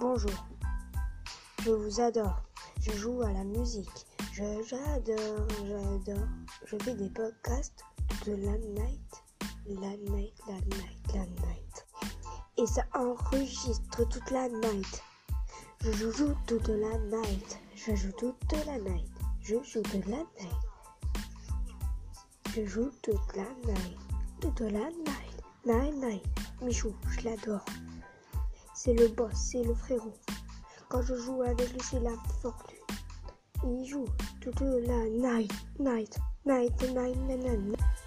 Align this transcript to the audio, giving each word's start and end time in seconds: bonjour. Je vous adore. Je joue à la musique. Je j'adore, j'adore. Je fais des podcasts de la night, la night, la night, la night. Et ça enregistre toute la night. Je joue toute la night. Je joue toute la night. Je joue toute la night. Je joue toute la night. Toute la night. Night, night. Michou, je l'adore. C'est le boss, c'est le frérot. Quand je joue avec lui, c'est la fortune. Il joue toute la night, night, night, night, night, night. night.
bonjour. 0.00 0.46
Je 1.62 1.70
vous 1.70 2.00
adore. 2.00 2.42
Je 2.80 2.90
joue 2.92 3.20
à 3.20 3.30
la 3.32 3.44
musique. 3.44 4.06
Je 4.32 4.42
j'adore, 4.66 5.46
j'adore. 5.66 6.28
Je 6.64 6.76
fais 6.82 6.94
des 6.94 7.10
podcasts 7.10 7.84
de 8.24 8.32
la 8.32 8.56
night, 8.56 9.22
la 9.66 9.96
night, 10.10 10.34
la 10.46 10.54
night, 10.54 11.14
la 11.14 11.26
night. 11.46 11.86
Et 12.56 12.66
ça 12.66 12.82
enregistre 12.94 14.08
toute 14.08 14.30
la 14.30 14.48
night. 14.48 15.02
Je 15.80 16.10
joue 16.10 16.34
toute 16.46 16.68
la 16.68 16.98
night. 16.98 17.58
Je 17.74 17.94
joue 17.94 18.12
toute 18.18 18.66
la 18.66 18.78
night. 18.78 19.10
Je 19.42 19.56
joue 19.62 19.82
toute 19.82 20.06
la 20.06 20.18
night. 20.18 20.56
Je 22.54 22.64
joue 22.64 22.90
toute 23.02 23.36
la 23.36 23.72
night. 23.72 23.98
Toute 24.40 24.60
la 24.60 24.70
night. 24.70 25.44
Night, 25.66 25.94
night. 25.96 26.24
Michou, 26.62 26.94
je 27.10 27.28
l'adore. 27.28 27.64
C'est 28.82 28.94
le 28.94 29.08
boss, 29.08 29.34
c'est 29.34 29.62
le 29.62 29.74
frérot. 29.74 30.14
Quand 30.88 31.02
je 31.02 31.14
joue 31.14 31.42
avec 31.42 31.70
lui, 31.70 31.80
c'est 31.82 32.00
la 32.00 32.14
fortune. 32.40 32.78
Il 33.62 33.84
joue 33.84 34.06
toute 34.40 34.58
la 34.62 35.04
night, 35.10 35.52
night, 35.78 36.18
night, 36.46 36.80
night, 36.80 36.94
night, 36.94 37.44
night. 37.44 37.60
night. 37.60 37.99